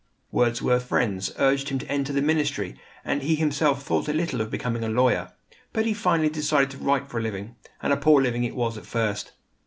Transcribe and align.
Wordsworth's 0.31 0.85
friends 0.87 1.31
urged 1.37 1.69
him 1.69 1.77
to 1.77 1.87
enter 1.87 2.11
the 2.11 2.23
ministry, 2.23 2.75
and 3.05 3.21
he 3.21 3.35
himself 3.35 3.83
thought 3.83 4.07
a 4.07 4.13
little 4.13 4.41
of 4.41 4.49
becoming 4.49 4.83
a 4.83 4.89
lawyer; 4.89 5.31
but 5.73 5.85
he 5.85 5.93
finally 5.93 6.27
decided 6.29 6.71
to 6.71 6.77
write 6.79 7.07
for 7.07 7.19
a 7.19 7.21
living. 7.21 7.55
And 7.83 7.93
a 7.93 7.97
poor 7.97 8.19
living 8.19 8.43
it 8.43 8.55
was 8.55 8.79
at 8.79 8.87
first! 8.87 9.33